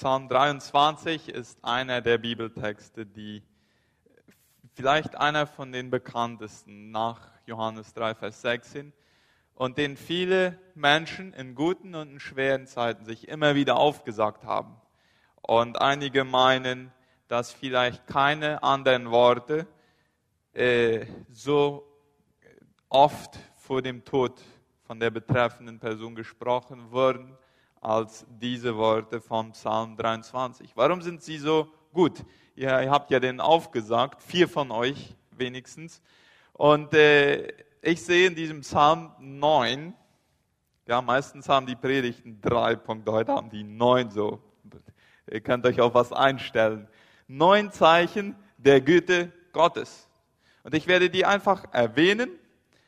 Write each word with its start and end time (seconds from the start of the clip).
Psalm 0.00 0.30
23 0.30 1.28
ist 1.28 1.62
einer 1.62 2.00
der 2.00 2.16
Bibeltexte, 2.16 3.04
die 3.04 3.42
vielleicht 4.72 5.14
einer 5.14 5.46
von 5.46 5.72
den 5.72 5.90
bekanntesten 5.90 6.90
nach 6.90 7.20
Johannes 7.44 7.92
3, 7.92 8.14
Vers 8.14 8.40
6 8.40 8.72
sind 8.72 8.94
und 9.52 9.76
den 9.76 9.98
viele 9.98 10.58
Menschen 10.74 11.34
in 11.34 11.54
guten 11.54 11.94
und 11.94 12.12
in 12.12 12.18
schweren 12.18 12.66
Zeiten 12.66 13.04
sich 13.04 13.28
immer 13.28 13.54
wieder 13.56 13.76
aufgesagt 13.76 14.46
haben. 14.46 14.80
Und 15.42 15.78
einige 15.78 16.24
meinen, 16.24 16.92
dass 17.28 17.52
vielleicht 17.52 18.06
keine 18.06 18.62
anderen 18.62 19.10
Worte 19.10 19.66
äh, 20.54 21.04
so 21.28 21.86
oft 22.88 23.38
vor 23.58 23.82
dem 23.82 24.06
Tod 24.06 24.40
von 24.84 24.98
der 24.98 25.10
betreffenden 25.10 25.78
Person 25.78 26.14
gesprochen 26.14 26.90
wurden 26.90 27.36
als 27.80 28.26
diese 28.28 28.76
Worte 28.76 29.20
vom 29.20 29.52
Psalm 29.52 29.96
23. 29.96 30.72
Warum 30.76 31.00
sind 31.00 31.22
sie 31.22 31.38
so 31.38 31.68
gut? 31.92 32.24
Ihr 32.54 32.90
habt 32.90 33.10
ja 33.10 33.20
den 33.20 33.40
aufgesagt, 33.40 34.22
vier 34.22 34.48
von 34.48 34.70
euch 34.70 35.16
wenigstens. 35.30 36.02
Und 36.52 36.92
äh, 36.92 37.48
ich 37.80 38.02
sehe 38.02 38.26
in 38.26 38.34
diesem 38.34 38.60
Psalm 38.60 39.12
9, 39.18 39.94
ja, 40.86 41.00
meistens 41.00 41.48
haben 41.48 41.66
die 41.66 41.76
Predigten 41.76 42.40
drei 42.40 42.76
Punkte, 42.76 43.12
heute 43.12 43.32
haben 43.32 43.48
die 43.48 43.64
neun 43.64 44.10
so. 44.10 44.42
Ihr 45.30 45.40
könnt 45.40 45.64
euch 45.64 45.80
auf 45.80 45.94
was 45.94 46.12
einstellen. 46.12 46.88
Neun 47.28 47.70
Zeichen 47.70 48.36
der 48.58 48.80
Güte 48.80 49.32
Gottes. 49.52 50.08
Und 50.64 50.74
ich 50.74 50.86
werde 50.86 51.08
die 51.08 51.24
einfach 51.24 51.64
erwähnen 51.72 52.30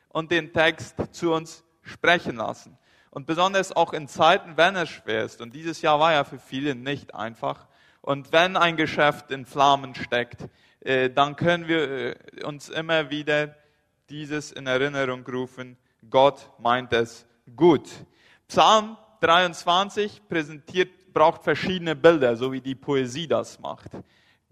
und 0.08 0.30
den 0.30 0.52
Text 0.52 0.96
zu 1.12 1.32
uns 1.32 1.64
sprechen 1.80 2.36
lassen. 2.36 2.76
Und 3.12 3.26
besonders 3.26 3.72
auch 3.72 3.92
in 3.92 4.08
Zeiten, 4.08 4.56
wenn 4.56 4.74
es 4.74 4.88
schwer 4.88 5.24
ist. 5.24 5.42
Und 5.42 5.54
dieses 5.54 5.82
Jahr 5.82 6.00
war 6.00 6.12
ja 6.12 6.24
für 6.24 6.38
viele 6.38 6.74
nicht 6.74 7.14
einfach. 7.14 7.66
Und 8.00 8.32
wenn 8.32 8.56
ein 8.56 8.78
Geschäft 8.78 9.30
in 9.30 9.44
Flammen 9.44 9.94
steckt, 9.94 10.48
äh, 10.80 11.10
dann 11.10 11.36
können 11.36 11.68
wir 11.68 11.90
äh, 11.90 12.44
uns 12.44 12.70
immer 12.70 13.10
wieder 13.10 13.54
dieses 14.08 14.50
in 14.50 14.66
Erinnerung 14.66 15.26
rufen. 15.26 15.76
Gott 16.08 16.50
meint 16.58 16.94
es 16.94 17.26
gut. 17.54 17.86
Psalm 18.48 18.96
23 19.20 20.26
präsentiert, 20.26 21.12
braucht 21.12 21.44
verschiedene 21.44 21.94
Bilder, 21.94 22.34
so 22.36 22.50
wie 22.50 22.62
die 22.62 22.74
Poesie 22.74 23.28
das 23.28 23.60
macht. 23.60 23.90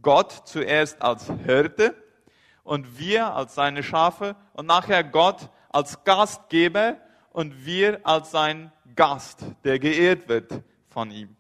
Gott 0.03 0.33
zuerst 0.45 1.01
als 1.01 1.33
Hirte 1.47 1.95
und 2.63 2.99
wir 2.99 3.35
als 3.35 3.55
seine 3.55 3.83
Schafe 3.83 4.37
und 4.53 4.67
nachher 4.67 5.03
Gott 5.03 5.49
als 5.71 6.05
Gastgeber 6.05 6.99
und 7.31 7.65
wir 7.65 8.01
als 8.05 8.31
sein 8.31 8.73
Gast, 8.95 9.45
der 9.65 9.79
geehrt 9.79 10.29
wird 10.29 10.63
von 10.89 11.11
ihm. 11.11 11.37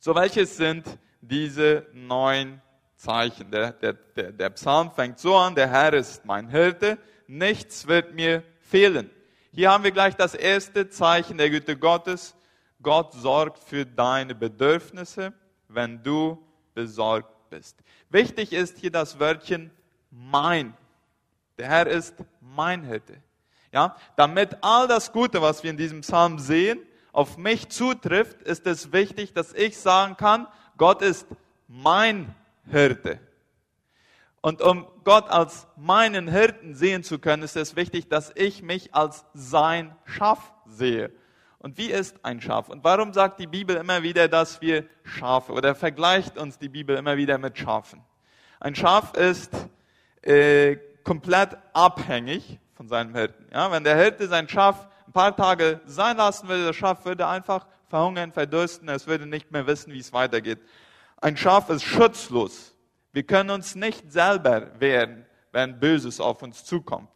So, 0.00 0.14
welches 0.14 0.56
sind 0.56 0.86
diese 1.20 1.86
neun 1.92 2.60
Zeichen? 2.96 3.50
Der, 3.50 3.72
der, 3.72 3.92
der, 3.92 4.32
der 4.32 4.50
Psalm 4.50 4.90
fängt 4.90 5.18
so 5.18 5.36
an, 5.36 5.54
der 5.54 5.68
Herr 5.68 5.92
ist 5.92 6.24
mein 6.24 6.48
Hirte, 6.48 6.98
nichts 7.26 7.86
wird 7.86 8.14
mir 8.14 8.42
fehlen. 8.60 9.10
Hier 9.52 9.70
haben 9.70 9.84
wir 9.84 9.90
gleich 9.90 10.14
das 10.14 10.34
erste 10.34 10.88
Zeichen 10.88 11.38
der 11.38 11.50
Güte 11.50 11.76
Gottes. 11.76 12.36
Gott 12.82 13.14
sorgt 13.14 13.58
für 13.58 13.86
deine 13.86 14.34
Bedürfnisse, 14.34 15.32
wenn 15.68 16.02
du 16.02 16.38
besorgt 16.74 17.50
bist. 17.50 17.76
Wichtig 18.10 18.52
ist 18.52 18.78
hier 18.78 18.90
das 18.90 19.18
Wörtchen 19.18 19.70
mein. 20.10 20.74
Der 21.58 21.68
Herr 21.68 21.86
ist 21.86 22.14
mein 22.40 22.84
Hirte. 22.84 23.22
Ja, 23.72 23.96
damit 24.16 24.58
all 24.62 24.88
das 24.88 25.12
Gute, 25.12 25.42
was 25.42 25.62
wir 25.62 25.70
in 25.70 25.76
diesem 25.76 26.00
Psalm 26.00 26.38
sehen, 26.38 26.80
auf 27.12 27.36
mich 27.36 27.68
zutrifft, 27.68 28.42
ist 28.42 28.66
es 28.66 28.92
wichtig, 28.92 29.32
dass 29.32 29.52
ich 29.52 29.78
sagen 29.78 30.16
kann, 30.16 30.46
Gott 30.76 31.02
ist 31.02 31.26
mein 31.66 32.34
Hirte. 32.70 33.18
Und 34.40 34.62
um 34.62 34.86
Gott 35.02 35.28
als 35.28 35.66
meinen 35.76 36.28
Hirten 36.28 36.74
sehen 36.74 37.02
zu 37.02 37.18
können, 37.18 37.42
ist 37.42 37.56
es 37.56 37.74
wichtig, 37.74 38.08
dass 38.08 38.32
ich 38.36 38.62
mich 38.62 38.94
als 38.94 39.24
sein 39.34 39.96
Schaf 40.04 40.52
sehe. 40.66 41.10
Und 41.58 41.78
wie 41.78 41.90
ist 41.90 42.24
ein 42.24 42.40
Schaf? 42.40 42.68
Und 42.68 42.84
warum 42.84 43.12
sagt 43.12 43.40
die 43.40 43.46
Bibel 43.46 43.76
immer 43.76 44.02
wieder, 44.02 44.28
dass 44.28 44.60
wir 44.60 44.84
Schafe 45.02 45.52
oder 45.52 45.74
vergleicht 45.74 46.38
uns 46.38 46.58
die 46.58 46.68
Bibel 46.68 46.96
immer 46.96 47.16
wieder 47.16 47.38
mit 47.38 47.58
Schafen? 47.58 48.04
Ein 48.60 48.74
Schaf 48.74 49.14
ist 49.14 49.52
äh, 50.22 50.76
komplett 51.02 51.56
abhängig 51.72 52.60
von 52.76 52.88
seinem 52.88 53.14
Hirten. 53.14 53.46
Ja, 53.52 53.72
wenn 53.72 53.82
der 53.82 53.96
Hirte 53.96 54.28
sein 54.28 54.48
Schaf 54.48 54.86
ein 55.06 55.12
paar 55.12 55.34
Tage 55.34 55.80
sein 55.86 56.16
lassen 56.18 56.46
würde, 56.48 56.66
das 56.66 56.76
Schaf 56.76 57.04
würde 57.04 57.26
einfach 57.26 57.66
verhungern, 57.88 58.32
verdursten, 58.32 58.88
es 58.88 59.06
würde 59.06 59.26
nicht 59.26 59.50
mehr 59.50 59.66
wissen, 59.66 59.92
wie 59.92 59.98
es 59.98 60.12
weitergeht. 60.12 60.60
Ein 61.20 61.36
Schaf 61.36 61.70
ist 61.70 61.82
schutzlos. 61.82 62.74
Wir 63.12 63.22
können 63.22 63.50
uns 63.50 63.74
nicht 63.74 64.12
selber 64.12 64.78
wehren, 64.78 65.24
wenn 65.52 65.80
Böses 65.80 66.20
auf 66.20 66.42
uns 66.42 66.64
zukommt. 66.64 67.08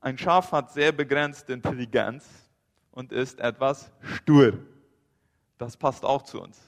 Ein 0.00 0.18
Schaf 0.18 0.50
hat 0.50 0.72
sehr 0.72 0.90
begrenzte 0.90 1.52
Intelligenz 1.52 2.26
und 2.90 3.12
ist 3.12 3.38
etwas 3.38 3.92
stur. 4.02 4.58
Das 5.56 5.76
passt 5.76 6.04
auch 6.04 6.22
zu 6.22 6.42
uns. 6.42 6.58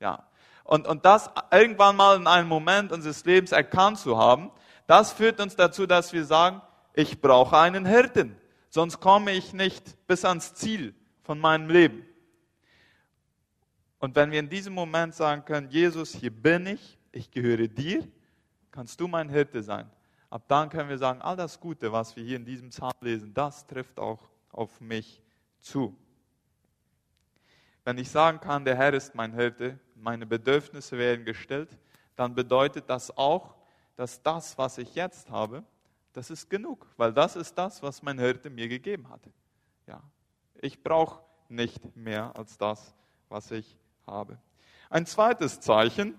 Ja. 0.00 0.26
Und, 0.64 0.88
und 0.88 1.04
das 1.04 1.30
irgendwann 1.52 1.96
mal 1.96 2.16
in 2.16 2.26
einem 2.26 2.48
Moment 2.48 2.92
unseres 2.92 3.24
Lebens 3.24 3.52
erkannt 3.52 3.98
zu 3.98 4.18
haben, 4.18 4.50
das 4.86 5.12
führt 5.12 5.40
uns 5.40 5.54
dazu, 5.54 5.86
dass 5.86 6.12
wir 6.12 6.24
sagen, 6.24 6.60
ich 6.94 7.20
brauche 7.20 7.58
einen 7.58 7.86
Hirten, 7.86 8.36
sonst 8.68 9.00
komme 9.00 9.32
ich 9.32 9.52
nicht 9.52 10.06
bis 10.06 10.24
ans 10.24 10.54
Ziel 10.54 10.94
von 11.22 11.38
meinem 11.38 11.68
Leben. 11.70 12.06
Und 13.98 14.16
wenn 14.16 14.30
wir 14.32 14.40
in 14.40 14.48
diesem 14.48 14.74
Moment 14.74 15.14
sagen 15.14 15.44
können, 15.44 15.70
Jesus, 15.70 16.14
hier 16.14 16.30
bin 16.30 16.66
ich, 16.66 16.98
ich 17.12 17.30
gehöre 17.30 17.68
dir, 17.68 18.06
kannst 18.70 19.00
du 19.00 19.06
mein 19.06 19.28
Hirte 19.28 19.62
sein. 19.62 19.88
Ab 20.28 20.44
dann 20.48 20.70
können 20.70 20.88
wir 20.88 20.98
sagen, 20.98 21.20
all 21.22 21.36
das 21.36 21.60
Gute, 21.60 21.92
was 21.92 22.16
wir 22.16 22.24
hier 22.24 22.36
in 22.36 22.44
diesem 22.44 22.70
Psalm 22.70 22.92
lesen, 23.00 23.32
das 23.34 23.66
trifft 23.66 24.00
auch 24.00 24.28
auf 24.50 24.80
mich 24.80 25.22
zu. 25.60 25.96
Wenn 27.84 27.98
ich 27.98 28.10
sagen 28.10 28.40
kann, 28.40 28.64
der 28.64 28.76
Herr 28.76 28.94
ist 28.94 29.14
mein 29.14 29.34
Hirte, 29.34 29.78
meine 29.94 30.26
Bedürfnisse 30.26 30.96
werden 30.98 31.24
gestillt, 31.24 31.78
dann 32.16 32.34
bedeutet 32.34 32.88
das 32.88 33.16
auch, 33.16 33.54
dass 33.96 34.22
das, 34.22 34.56
was 34.56 34.78
ich 34.78 34.94
jetzt 34.94 35.30
habe, 35.30 35.64
das 36.12 36.30
ist 36.30 36.50
genug, 36.50 36.86
weil 36.96 37.12
das 37.12 37.36
ist 37.36 37.54
das, 37.54 37.82
was 37.82 38.02
mein 38.02 38.18
Hirte 38.18 38.50
mir 38.50 38.68
gegeben 38.68 39.08
hat. 39.08 39.20
Ja, 39.86 40.02
ich 40.60 40.82
brauche 40.82 41.22
nicht 41.48 41.96
mehr 41.96 42.36
als 42.36 42.56
das, 42.58 42.94
was 43.28 43.50
ich 43.50 43.76
habe. 44.06 44.38
Ein 44.90 45.06
zweites 45.06 45.60
Zeichen, 45.60 46.14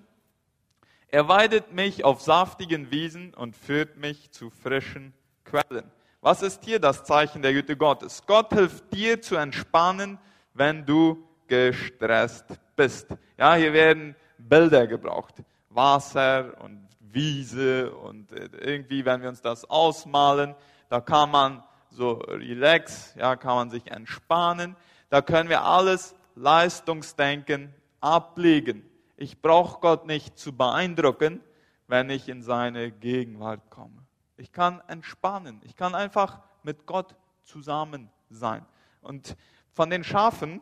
er 1.08 1.28
weidet 1.28 1.72
mich 1.74 2.04
auf 2.04 2.22
saftigen 2.22 2.90
Wiesen 2.90 3.34
und 3.36 3.56
führt 3.56 3.98
mich 3.98 4.32
zu 4.32 4.50
frischen 4.50 5.14
Quellen. 5.46 5.92
Was 6.22 6.42
ist 6.42 6.64
hier 6.64 6.80
das 6.80 7.04
Zeichen 7.04 7.42
der 7.42 7.54
Güte 7.54 7.78
Gottes? 7.78 8.26
Gott 8.26 8.52
hilft 8.52 8.92
dir 8.94 9.22
zu 9.22 9.36
entspannen, 9.36 10.18
wenn 10.54 10.86
du 10.86 11.28
gestresst 11.48 12.46
bist. 12.76 13.10
Ja, 13.38 13.56
hier 13.56 13.74
werden 13.74 14.16
Bilder 14.38 14.88
gebraucht. 14.88 15.36
Wasser 15.76 16.62
und 16.62 16.88
Wiese 17.00 17.92
und 17.92 18.32
äh, 18.32 18.50
irgendwie, 18.60 19.06
wenn 19.06 19.22
wir 19.22 19.30
uns 19.30 19.42
das 19.42 19.66
ausmalen, 19.70 20.56
da 20.90 21.02
kann 21.02 21.32
man 21.32 21.64
so 21.90 22.14
relax, 22.14 23.14
ja, 23.16 23.36
kann 23.36 23.56
man 23.56 23.70
sich 23.70 23.92
entspannen. 23.92 24.76
Da 25.10 25.22
können 25.22 25.50
wir 25.50 25.64
alles 25.64 26.16
Leistungsdenken 26.36 27.74
ablegen. 28.02 28.84
Ich 29.16 29.42
brauche 29.42 29.80
Gott 29.80 30.06
nicht 30.08 30.38
zu 30.38 30.54
beeindrucken, 30.54 31.40
wenn 31.88 32.10
ich 32.10 32.28
in 32.30 32.42
seine 32.42 32.92
Gegenwart 32.92 33.70
komme. 33.70 34.04
Ich 34.38 34.52
kann 34.52 34.82
entspannen. 34.88 35.62
Ich 35.64 35.76
kann 35.76 35.94
einfach 35.94 36.40
mit 36.64 36.86
Gott 36.86 37.16
zusammen 37.44 38.10
sein. 38.30 38.66
Und 39.02 39.36
von 39.72 39.90
den 39.90 40.04
Schafen 40.04 40.62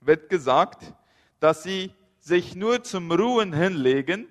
wird 0.00 0.28
gesagt, 0.28 0.94
dass 1.40 1.62
sie 1.62 1.92
sich 2.20 2.54
nur 2.54 2.82
zum 2.82 3.10
Ruhen 3.10 3.52
hinlegen, 3.52 4.28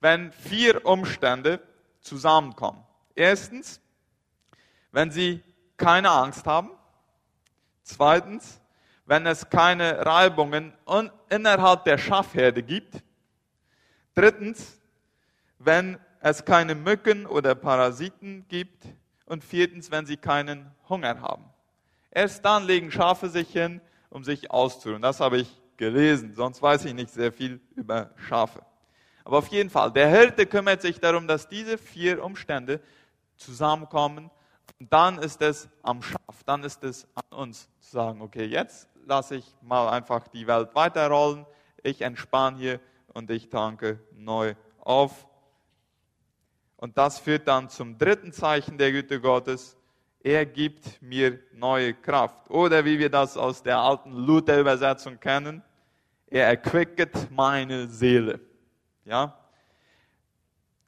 wenn 0.00 0.32
vier 0.32 0.84
Umstände 0.84 1.60
zusammenkommen. 2.00 2.84
Erstens, 3.14 3.80
wenn 4.92 5.10
sie 5.10 5.42
keine 5.76 6.10
Angst 6.10 6.46
haben. 6.46 6.70
Zweitens, 7.82 8.60
wenn 9.06 9.26
es 9.26 9.48
keine 9.48 10.04
Reibungen 10.04 10.72
innerhalb 11.30 11.84
der 11.84 11.98
Schafherde 11.98 12.62
gibt. 12.62 13.02
Drittens, 14.14 14.78
wenn 15.58 15.98
es 16.20 16.44
keine 16.44 16.74
Mücken 16.74 17.26
oder 17.26 17.54
Parasiten 17.54 18.46
gibt. 18.48 18.84
Und 19.24 19.44
viertens, 19.44 19.90
wenn 19.90 20.06
sie 20.06 20.16
keinen 20.16 20.70
Hunger 20.88 21.20
haben. 21.20 21.44
Erst 22.10 22.44
dann 22.44 22.64
legen 22.64 22.90
Schafe 22.90 23.28
sich 23.28 23.50
hin, 23.50 23.80
um 24.10 24.24
sich 24.24 24.50
auszuruhen. 24.50 25.02
Das 25.02 25.20
habe 25.20 25.38
ich 25.38 25.60
gelesen, 25.78 26.34
sonst 26.34 26.60
weiß 26.60 26.84
ich 26.84 26.92
nicht 26.92 27.10
sehr 27.10 27.32
viel 27.32 27.60
über 27.74 28.10
Schafe. 28.16 28.60
Aber 29.24 29.38
auf 29.38 29.48
jeden 29.48 29.70
Fall, 29.70 29.92
der 29.92 30.08
Hirte 30.08 30.46
kümmert 30.46 30.82
sich 30.82 31.00
darum, 31.00 31.26
dass 31.26 31.48
diese 31.48 31.78
vier 31.78 32.22
Umstände 32.22 32.80
zusammenkommen. 33.36 34.30
Und 34.80 34.92
dann 34.92 35.18
ist 35.18 35.40
es 35.42 35.68
am 35.82 36.02
Schaf, 36.02 36.42
dann 36.44 36.64
ist 36.64 36.84
es 36.84 37.06
an 37.14 37.38
uns 37.38 37.68
zu 37.80 37.90
sagen, 37.90 38.20
okay, 38.20 38.44
jetzt 38.44 38.88
lasse 39.06 39.36
ich 39.36 39.56
mal 39.62 39.88
einfach 39.88 40.28
die 40.28 40.46
Welt 40.46 40.74
weiterrollen. 40.74 41.46
ich 41.82 42.02
entspanne 42.02 42.58
hier 42.58 42.80
und 43.14 43.30
ich 43.30 43.48
tanke 43.48 44.00
neu 44.12 44.54
auf. 44.80 45.26
Und 46.76 46.96
das 46.96 47.18
führt 47.18 47.48
dann 47.48 47.68
zum 47.68 47.98
dritten 47.98 48.32
Zeichen 48.32 48.78
der 48.78 48.92
Güte 48.92 49.20
Gottes. 49.20 49.76
Er 50.20 50.46
gibt 50.46 51.02
mir 51.02 51.38
neue 51.52 51.94
Kraft. 51.94 52.50
Oder 52.50 52.84
wie 52.84 52.98
wir 52.98 53.10
das 53.10 53.36
aus 53.36 53.62
der 53.62 53.78
alten 53.78 54.12
Luther-Übersetzung 54.12 55.18
kennen, 55.20 55.62
er 56.30 56.46
erquicket 56.46 57.30
meine 57.30 57.88
Seele. 57.88 58.40
Ja? 59.04 59.38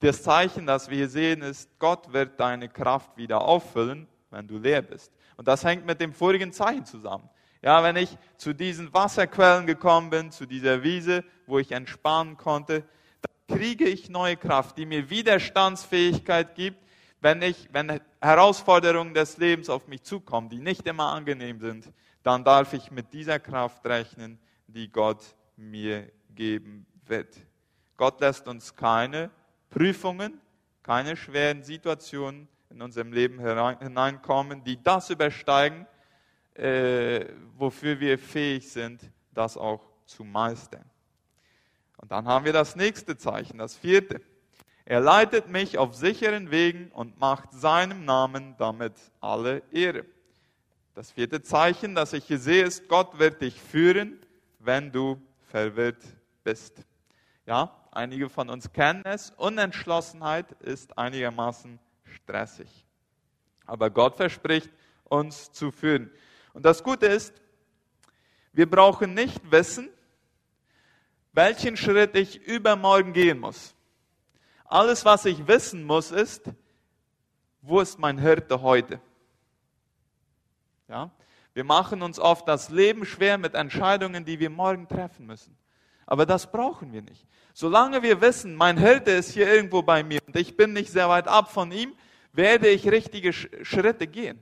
Das 0.01 0.23
Zeichen, 0.23 0.67
das 0.67 0.89
wir 0.89 0.97
hier 0.97 1.09
sehen, 1.09 1.43
ist, 1.43 1.69
Gott 1.79 2.13
wird 2.13 2.41
deine 2.41 2.69
Kraft 2.69 3.17
wieder 3.17 3.43
auffüllen, 3.43 4.07
wenn 4.31 4.47
du 4.47 4.59
leer 4.59 4.83
bist. 4.83 5.13
Und 5.37 5.49
das 5.49 5.65
hängt 5.65 5.87
mit 5.87 6.01
dem 6.01 6.13
vorigen 6.13 6.53
Zeichen 6.53 6.87
zusammen. 6.87 7.29
Ja, 7.63 7.83
wenn 7.83 7.97
ich 7.97 8.17
zu 8.39 8.55
diesen 8.55 8.93
Wasserquellen 8.95 9.67
gekommen 9.67 10.09
bin, 10.09 10.31
zu 10.31 10.47
dieser 10.47 10.83
Wiese, 10.83 11.25
wo 11.47 11.59
ich 11.59 11.73
entspannen 11.73 12.39
konnte, 12.39 12.85
dann 13.21 13.59
kriege 13.59 13.87
ich 13.87 14.09
neue 14.09 14.37
Kraft, 14.37 14.79
die 14.79 14.87
mir 14.87 15.11
Widerstandsfähigkeit 15.11 16.55
gibt, 16.55 16.79
wenn 17.21 17.43
ich, 17.43 17.69
wenn 17.73 18.01
Herausforderungen 18.23 19.13
des 19.13 19.37
Lebens 19.37 19.69
auf 19.69 19.89
mich 19.89 20.03
zukommen, 20.03 20.49
die 20.49 20.61
nicht 20.61 20.87
immer 20.87 21.13
angenehm 21.13 21.61
sind, 21.61 21.93
dann 22.23 22.45
darf 22.45 22.73
ich 22.73 22.91
mit 22.91 23.13
dieser 23.13 23.39
Kraft 23.39 23.85
rechnen, 23.87 24.39
die 24.73 24.91
Gott 24.91 25.23
mir 25.57 26.11
geben 26.35 26.87
wird. 27.07 27.37
Gott 27.97 28.21
lässt 28.21 28.49
uns 28.49 28.75
keine 28.75 29.31
Prüfungen, 29.69 30.41
keine 30.83 31.17
schweren 31.17 31.63
Situationen 31.63 32.49
in 32.71 32.81
unserem 32.81 33.13
Leben 33.13 33.39
hineinkommen, 33.41 34.65
die 34.65 34.83
das 34.83 35.11
übersteigen, 35.11 35.87
äh, 36.55 37.27
wofür 37.57 38.01
wir 38.01 38.19
fähig 38.19 38.71
sind, 38.71 39.03
das 39.33 39.57
auch 39.57 39.83
zu 40.07 40.25
meistern. 40.25 40.85
Und 41.97 42.11
dann 42.11 42.27
haben 42.27 42.45
wir 42.45 42.53
das 42.53 42.77
nächste 42.77 43.17
Zeichen, 43.17 43.59
das 43.59 43.77
vierte. 43.77 44.21
Er 44.85 45.01
leitet 45.01 45.49
mich 45.49 45.79
auf 45.79 45.95
sicheren 45.95 46.51
Wegen 46.51 46.91
und 46.93 47.21
macht 47.21 47.53
seinem 47.53 48.05
Namen 48.05 48.57
damit 48.59 48.95
alle 49.21 49.63
Ehre. 49.71 50.05
Das 50.95 51.13
vierte 51.13 51.43
Zeichen, 51.43 51.95
das 51.95 52.13
ich 52.13 52.25
hier 52.25 52.39
sehe, 52.39 52.65
ist, 52.65 52.89
Gott 52.89 53.19
wird 53.19 53.43
dich 53.43 53.61
führen, 53.61 54.19
wenn 54.61 54.93
du 54.93 55.21
verwirrt 55.49 56.03
bist. 56.45 56.85
Ja, 57.47 57.77
einige 57.91 58.29
von 58.29 58.49
uns 58.49 58.73
kennen 58.73 59.05
es. 59.05 59.31
Unentschlossenheit 59.31 60.53
ist 60.61 60.97
einigermaßen 60.97 61.81
stressig. 62.05 62.87
Aber 63.67 63.91
Gott 63.91 64.17
verspricht, 64.17 64.71
uns 65.05 65.51
zu 65.53 65.71
führen. 65.73 66.11
Und 66.53 66.65
das 66.65 66.85
Gute 66.85 67.07
ist, 67.07 67.35
wir 68.53 68.69
brauchen 68.69 69.15
nicht 69.15 69.51
wissen, 69.51 69.89
welchen 71.33 71.77
Schritt 71.77 72.17
ich 72.17 72.41
übermorgen 72.47 73.13
gehen 73.13 73.39
muss. 73.39 73.75
Alles, 74.65 75.05
was 75.05 75.25
ich 75.25 75.47
wissen 75.49 75.85
muss, 75.85 76.11
ist, 76.11 76.43
wo 77.63 77.81
ist 77.81 77.99
mein 77.99 78.19
Hirte 78.19 78.61
heute? 78.63 79.01
Ja? 80.89 81.11
Wir 81.53 81.65
machen 81.65 82.03
uns 82.03 82.19
oft 82.19 82.47
das 82.49 82.69
Leben 82.71 83.05
schwer 83.05 83.39
mit 83.39 83.55
Entscheidungen, 83.55 84.25
die 84.25 84.39
wir 84.39 84.51
morgen 84.51 84.89
treffen 84.89 85.27
müssen. 85.27 85.57
Aber 86.07 86.27
das 86.27 86.51
brauchen 86.51 86.93
wir 86.93 87.03
nicht. 87.03 87.27
Solange 87.55 88.03
wir 88.03 88.21
wissen, 88.21 88.55
mein 88.55 88.79
Hirte 88.79 89.11
ist 89.11 89.31
hier 89.31 89.53
irgendwo 89.53 89.83
bei 89.83 90.03
mir 90.03 90.21
und 90.27 90.37
ich 90.37 90.57
bin 90.57 90.73
nicht 90.73 90.91
sehr 90.91 91.09
weit 91.09 91.29
ab 91.29 91.51
von 91.51 91.71
ihm, 91.73 91.95
werde 92.33 92.69
ich 92.69 92.91
richtige 92.91 93.33
Schritte 93.33 94.07
gehen. 94.07 94.39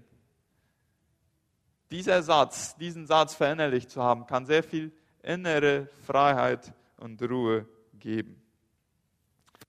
Dieser 1.91 2.23
Satz, 2.23 2.77
diesen 2.77 3.07
Satz 3.07 3.35
verinnerlicht 3.35 3.91
zu 3.91 4.03
haben, 4.03 4.27
kann 4.27 4.45
sehr 4.45 4.63
viel 4.63 4.93
innere 5.23 5.89
Freiheit 6.07 6.73
und 6.99 7.23
Ruhe 7.23 7.67
geben. 7.95 8.43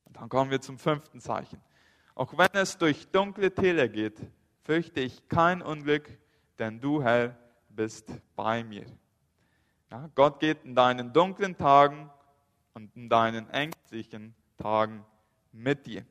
Und 0.05 0.17
dann 0.17 0.27
kommen 0.27 0.51
wir 0.51 0.59
zum 0.59 0.77
fünften 0.77 1.21
Zeichen. 1.21 1.61
Auch 2.15 2.37
wenn 2.37 2.49
es 2.53 2.77
durch 2.77 3.07
dunkle 3.07 3.53
Täler 3.53 3.87
geht, 3.87 4.19
fürchte 4.63 4.99
ich 4.99 5.27
kein 5.29 5.61
Unglück, 5.61 6.09
denn 6.59 6.79
du, 6.79 7.01
Herr, 7.01 7.35
bist 7.69 8.11
bei 8.35 8.63
mir. 8.63 8.85
Ja, 9.89 10.09
Gott 10.13 10.39
geht 10.39 10.63
in 10.65 10.75
deinen 10.75 11.13
dunklen 11.13 11.57
Tagen 11.57 12.09
und 12.73 12.95
in 12.95 13.09
deinen 13.09 13.49
ängstlichen 13.49 14.35
Tagen 14.57 15.05
mit 15.51 15.87
dir. 15.87 16.05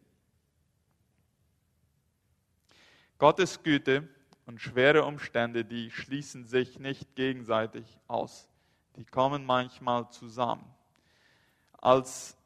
Gottes 3.18 3.62
Güte 3.62 4.08
und 4.46 4.60
schwere 4.60 5.04
Umstände, 5.04 5.64
die 5.64 5.90
schließen 5.90 6.46
sich 6.46 6.78
nicht 6.78 7.14
gegenseitig 7.16 7.98
aus. 8.06 8.48
Die 8.96 9.04
kommen 9.04 9.44
manchmal 9.44 10.08
zusammen. 10.08 10.64
Als, 11.72 12.37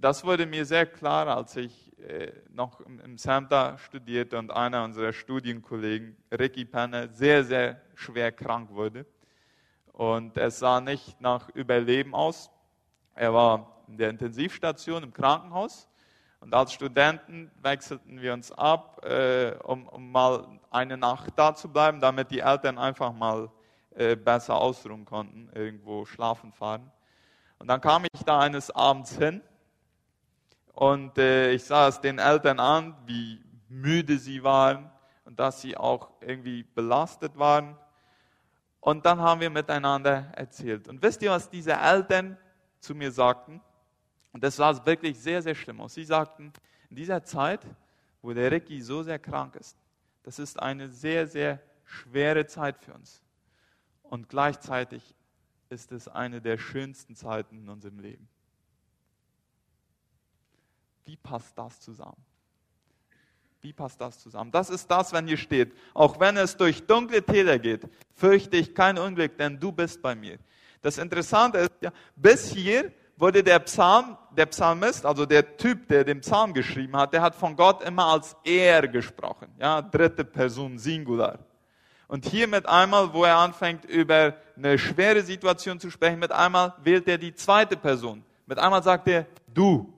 das 0.00 0.24
wurde 0.24 0.46
mir 0.46 0.64
sehr 0.64 0.86
klar, 0.86 1.28
als 1.28 1.56
ich 1.56 1.98
äh, 2.00 2.32
noch 2.50 2.80
im, 2.80 3.00
im 3.00 3.18
studierte 3.76 4.38
und 4.38 4.50
einer 4.50 4.84
unserer 4.84 5.12
Studienkollegen, 5.12 6.16
Ricky 6.32 6.64
Penner, 6.64 7.08
sehr, 7.08 7.44
sehr 7.44 7.80
schwer 7.94 8.32
krank 8.32 8.70
wurde. 8.70 9.04
Und 9.92 10.38
es 10.38 10.58
sah 10.58 10.80
nicht 10.80 11.20
nach 11.20 11.50
Überleben 11.50 12.14
aus. 12.14 12.50
Er 13.14 13.34
war 13.34 13.82
in 13.88 13.98
der 13.98 14.08
Intensivstation 14.08 15.02
im 15.02 15.12
Krankenhaus 15.12 15.88
und 16.40 16.54
als 16.54 16.72
Studenten 16.72 17.50
wechselten 17.60 18.22
wir 18.22 18.32
uns 18.32 18.50
ab, 18.52 19.04
äh, 19.04 19.52
um, 19.64 19.86
um, 19.88 20.10
mal 20.10 20.46
eine 20.70 20.96
Nacht 20.96 21.34
da 21.36 21.54
zu 21.54 21.68
bleiben, 21.68 22.00
damit 22.00 22.30
die 22.30 22.38
Eltern 22.38 22.78
einfach 22.78 23.12
mal 23.12 23.50
äh, 23.94 24.16
besser 24.16 24.54
ausruhen 24.54 25.04
konnten, 25.04 25.50
irgendwo 25.54 26.06
schlafen 26.06 26.52
fahren. 26.52 26.90
Und 27.58 27.68
dann 27.68 27.82
kam 27.82 28.04
ich 28.04 28.24
da 28.24 28.40
eines 28.40 28.70
Abends 28.70 29.18
hin 29.18 29.42
und 30.80 31.18
äh, 31.18 31.52
ich 31.52 31.64
sah 31.64 31.88
es 31.88 32.00
den 32.00 32.18
Eltern 32.18 32.58
an, 32.58 32.96
wie 33.04 33.38
müde 33.68 34.16
sie 34.16 34.42
waren 34.42 34.90
und 35.26 35.38
dass 35.38 35.60
sie 35.60 35.76
auch 35.76 36.10
irgendwie 36.22 36.62
belastet 36.62 37.38
waren. 37.38 37.76
Und 38.80 39.04
dann 39.04 39.20
haben 39.20 39.42
wir 39.42 39.50
miteinander 39.50 40.32
erzählt. 40.34 40.88
Und 40.88 41.02
wisst 41.02 41.20
ihr, 41.20 41.32
was 41.32 41.50
diese 41.50 41.74
Eltern 41.74 42.38
zu 42.78 42.94
mir 42.94 43.12
sagten? 43.12 43.60
Und 44.32 44.42
das 44.42 44.56
sah 44.56 44.86
wirklich 44.86 45.20
sehr, 45.20 45.42
sehr 45.42 45.54
schlimm 45.54 45.82
aus. 45.82 45.92
Sie 45.92 46.04
sagten, 46.04 46.50
in 46.88 46.96
dieser 46.96 47.22
Zeit, 47.24 47.60
wo 48.22 48.32
der 48.32 48.50
Ricky 48.50 48.80
so 48.80 49.02
sehr 49.02 49.18
krank 49.18 49.56
ist, 49.56 49.76
das 50.22 50.38
ist 50.38 50.58
eine 50.58 50.88
sehr, 50.88 51.26
sehr 51.26 51.60
schwere 51.84 52.46
Zeit 52.46 52.78
für 52.82 52.94
uns. 52.94 53.22
Und 54.02 54.30
gleichzeitig 54.30 55.14
ist 55.68 55.92
es 55.92 56.08
eine 56.08 56.40
der 56.40 56.56
schönsten 56.56 57.14
Zeiten 57.14 57.58
in 57.58 57.68
unserem 57.68 57.98
Leben. 57.98 58.30
Wie 61.10 61.16
passt 61.16 61.58
das 61.58 61.80
zusammen? 61.80 62.24
Wie 63.60 63.72
passt 63.72 64.00
das 64.00 64.20
zusammen? 64.20 64.52
Das 64.52 64.70
ist 64.70 64.88
das, 64.88 65.12
wenn 65.12 65.26
hier 65.26 65.38
steht, 65.38 65.72
auch 65.92 66.20
wenn 66.20 66.36
es 66.36 66.56
durch 66.56 66.86
dunkle 66.86 67.20
Täler 67.20 67.58
geht, 67.58 67.82
fürchte 68.14 68.56
ich 68.56 68.76
kein 68.76 68.96
Unglück, 68.96 69.36
denn 69.36 69.58
du 69.58 69.72
bist 69.72 70.00
bei 70.00 70.14
mir. 70.14 70.38
Das 70.82 70.98
Interessante 70.98 71.58
ist, 71.58 71.72
ja, 71.80 71.90
bis 72.14 72.52
hier 72.52 72.92
wurde 73.16 73.42
der 73.42 73.58
Psalm, 73.58 74.16
der 74.36 74.46
Psalmist, 74.46 75.04
also 75.04 75.26
der 75.26 75.56
Typ, 75.56 75.88
der 75.88 76.04
den 76.04 76.20
Psalm 76.20 76.54
geschrieben 76.54 76.96
hat, 76.96 77.12
der 77.12 77.22
hat 77.22 77.34
von 77.34 77.56
Gott 77.56 77.82
immer 77.82 78.04
als 78.04 78.36
er 78.44 78.86
gesprochen. 78.86 79.48
Ja, 79.58 79.82
dritte 79.82 80.24
Person 80.24 80.78
Singular. 80.78 81.40
Und 82.06 82.24
hier 82.24 82.46
mit 82.46 82.68
einmal, 82.68 83.12
wo 83.12 83.24
er 83.24 83.36
anfängt, 83.36 83.84
über 83.84 84.36
eine 84.56 84.78
schwere 84.78 85.22
Situation 85.22 85.80
zu 85.80 85.90
sprechen, 85.90 86.20
mit 86.20 86.30
einmal 86.30 86.74
wählt 86.84 87.08
er 87.08 87.18
die 87.18 87.34
zweite 87.34 87.76
Person. 87.76 88.22
Mit 88.46 88.60
einmal 88.60 88.84
sagt 88.84 89.08
er 89.08 89.26
du. 89.48 89.92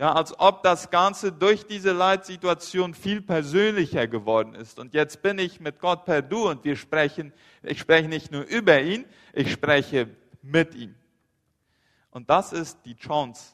Ja, 0.00 0.14
als 0.14 0.40
ob 0.40 0.62
das 0.62 0.88
Ganze 0.88 1.30
durch 1.30 1.66
diese 1.66 1.92
Leitsituation 1.92 2.94
viel 2.94 3.20
persönlicher 3.20 4.08
geworden 4.08 4.54
ist. 4.54 4.78
Und 4.78 4.94
jetzt 4.94 5.20
bin 5.20 5.38
ich 5.38 5.60
mit 5.60 5.78
Gott 5.78 6.06
per 6.06 6.22
Du 6.22 6.48
und 6.48 6.64
wir 6.64 6.76
sprechen, 6.76 7.34
ich 7.62 7.80
spreche 7.80 8.08
nicht 8.08 8.32
nur 8.32 8.44
über 8.44 8.80
ihn, 8.80 9.04
ich 9.34 9.52
spreche 9.52 10.08
mit 10.40 10.74
ihm. 10.74 10.94
Und 12.10 12.30
das 12.30 12.54
ist 12.54 12.78
die 12.86 12.96
Chance 12.96 13.52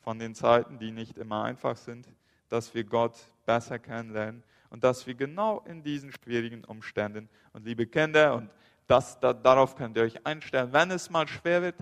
von 0.00 0.18
den 0.18 0.34
Zeiten, 0.34 0.80
die 0.80 0.90
nicht 0.90 1.16
immer 1.16 1.44
einfach 1.44 1.76
sind, 1.76 2.08
dass 2.48 2.74
wir 2.74 2.82
Gott 2.82 3.14
besser 3.46 3.78
kennenlernen 3.78 4.42
und 4.70 4.82
dass 4.82 5.06
wir 5.06 5.14
genau 5.14 5.60
in 5.60 5.84
diesen 5.84 6.10
schwierigen 6.10 6.64
Umständen 6.64 7.28
und 7.52 7.66
liebe 7.66 7.86
Kinder, 7.86 8.34
und 8.34 8.50
das, 8.88 9.20
da, 9.20 9.32
darauf 9.32 9.76
könnt 9.76 9.96
ihr 9.96 10.02
euch 10.02 10.26
einstellen, 10.26 10.72
wenn 10.72 10.90
es 10.90 11.08
mal 11.08 11.28
schwer 11.28 11.62
wird, 11.62 11.76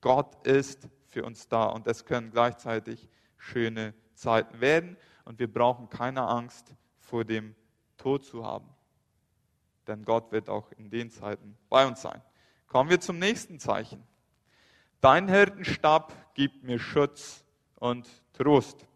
Gott 0.00 0.46
ist 0.46 0.88
für 1.08 1.24
uns 1.24 1.48
da 1.48 1.64
und 1.64 1.88
es 1.88 2.04
können 2.04 2.30
gleichzeitig 2.30 3.08
schöne 3.46 3.94
Zeiten 4.14 4.60
werden 4.60 4.96
und 5.24 5.38
wir 5.38 5.52
brauchen 5.52 5.88
keine 5.88 6.22
Angst 6.22 6.74
vor 6.98 7.24
dem 7.24 7.54
Tod 7.96 8.24
zu 8.24 8.44
haben. 8.44 8.68
Denn 9.86 10.04
Gott 10.04 10.32
wird 10.32 10.48
auch 10.48 10.70
in 10.72 10.90
den 10.90 11.10
Zeiten 11.10 11.56
bei 11.68 11.86
uns 11.86 12.02
sein. 12.02 12.20
Kommen 12.66 12.90
wir 12.90 13.00
zum 13.00 13.18
nächsten 13.18 13.60
Zeichen. 13.60 14.02
Dein 15.00 15.28
Hirtenstab 15.28 16.12
gibt 16.34 16.64
mir 16.64 16.78
Schutz 16.78 17.44
und 17.76 18.08
Trost. 18.32 18.86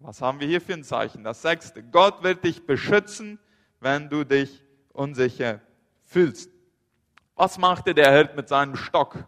Was 0.00 0.22
haben 0.22 0.40
wir 0.40 0.46
hier 0.46 0.60
für 0.60 0.74
ein 0.74 0.84
Zeichen? 0.84 1.24
Das 1.24 1.42
sechste. 1.42 1.82
Gott 1.82 2.22
wird 2.22 2.44
dich 2.44 2.64
beschützen, 2.64 3.38
wenn 3.80 4.08
du 4.08 4.24
dich 4.24 4.64
unsicher 4.92 5.60
fühlst. 6.04 6.50
Was 7.34 7.58
machte 7.58 7.94
der 7.94 8.12
Hirt 8.12 8.36
mit 8.36 8.48
seinem 8.48 8.76
Stock? 8.76 9.24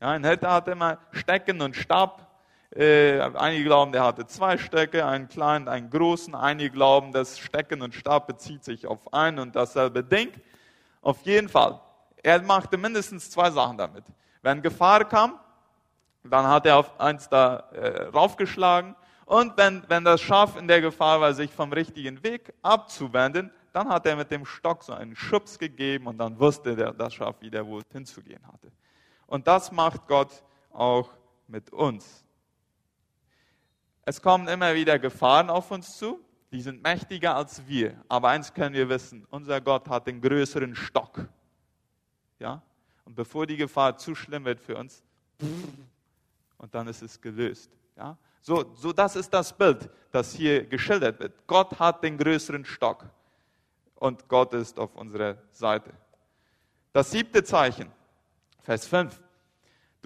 Ja, 0.00 0.10
ein 0.10 0.24
Hirte 0.24 0.50
hatte 0.50 0.70
immer 0.70 0.98
Stecken 1.12 1.60
und 1.62 1.74
Stab. 1.74 2.25
Äh, 2.74 3.20
einige 3.20 3.64
glauben, 3.64 3.92
der 3.92 4.04
hatte 4.04 4.26
zwei 4.26 4.58
Stöcke, 4.58 5.06
einen 5.06 5.28
kleinen, 5.28 5.68
einen 5.68 5.88
großen. 5.88 6.34
Einige 6.34 6.70
glauben, 6.70 7.12
das 7.12 7.38
Stecken 7.38 7.82
und 7.82 7.94
Stab 7.94 8.26
bezieht 8.26 8.64
sich 8.64 8.86
auf 8.86 9.12
ein 9.12 9.38
und 9.38 9.54
dasselbe 9.54 10.02
Ding. 10.02 10.30
Auf 11.00 11.22
jeden 11.22 11.48
Fall, 11.48 11.80
er 12.22 12.42
machte 12.42 12.76
mindestens 12.76 13.30
zwei 13.30 13.50
Sachen 13.50 13.78
damit. 13.78 14.04
Wenn 14.42 14.62
Gefahr 14.62 15.04
kam, 15.04 15.38
dann 16.24 16.46
hat 16.46 16.66
er 16.66 16.78
auf 16.78 16.98
eins 17.00 17.28
da 17.28 17.68
äh, 17.72 18.08
raufgeschlagen. 18.08 18.96
Und 19.24 19.56
wenn, 19.56 19.82
wenn 19.88 20.04
das 20.04 20.20
Schaf 20.20 20.56
in 20.56 20.68
der 20.68 20.80
Gefahr 20.80 21.20
war, 21.20 21.34
sich 21.34 21.52
vom 21.52 21.72
richtigen 21.72 22.22
Weg 22.22 22.52
abzuwenden, 22.62 23.52
dann 23.72 23.88
hat 23.88 24.06
er 24.06 24.16
mit 24.16 24.30
dem 24.30 24.44
Stock 24.44 24.82
so 24.82 24.92
einen 24.92 25.14
Schubs 25.14 25.58
gegeben 25.58 26.06
und 26.06 26.18
dann 26.18 26.38
wusste 26.38 26.74
der, 26.74 26.92
das 26.92 27.14
Schaf 27.14 27.40
wieder, 27.40 27.66
wo 27.66 27.78
es 27.78 27.84
hinzugehen 27.92 28.46
hatte. 28.46 28.72
Und 29.26 29.46
das 29.46 29.70
macht 29.70 30.06
Gott 30.06 30.42
auch 30.72 31.10
mit 31.48 31.72
uns. 31.72 32.25
Es 34.08 34.22
kommen 34.22 34.46
immer 34.46 34.72
wieder 34.76 35.00
Gefahren 35.00 35.50
auf 35.50 35.72
uns 35.72 35.98
zu, 35.98 36.20
die 36.52 36.60
sind 36.60 36.80
mächtiger 36.80 37.34
als 37.34 37.66
wir. 37.66 38.00
Aber 38.08 38.28
eins 38.28 38.54
können 38.54 38.72
wir 38.72 38.88
wissen, 38.88 39.26
unser 39.30 39.60
Gott 39.60 39.88
hat 39.88 40.06
den 40.06 40.20
größeren 40.20 40.76
Stock. 40.76 41.28
Ja? 42.38 42.62
Und 43.04 43.16
bevor 43.16 43.48
die 43.48 43.56
Gefahr 43.56 43.98
zu 43.98 44.14
schlimm 44.14 44.44
wird 44.44 44.60
für 44.60 44.76
uns, 44.76 45.02
und 46.58 46.72
dann 46.72 46.86
ist 46.86 47.02
es 47.02 47.20
gelöst. 47.20 47.68
Ja? 47.96 48.16
So, 48.40 48.72
so, 48.76 48.92
das 48.92 49.16
ist 49.16 49.34
das 49.34 49.52
Bild, 49.52 49.90
das 50.12 50.32
hier 50.32 50.64
geschildert 50.64 51.18
wird. 51.18 51.44
Gott 51.48 51.76
hat 51.80 52.04
den 52.04 52.16
größeren 52.16 52.64
Stock 52.64 53.04
und 53.96 54.28
Gott 54.28 54.54
ist 54.54 54.78
auf 54.78 54.94
unserer 54.94 55.36
Seite. 55.50 55.92
Das 56.92 57.10
siebte 57.10 57.42
Zeichen, 57.42 57.90
Vers 58.62 58.86
5. 58.86 59.20